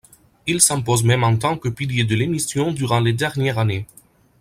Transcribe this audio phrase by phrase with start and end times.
[0.47, 3.85] Il s'impose même en tant que pilier de l'émission durant les dernières années.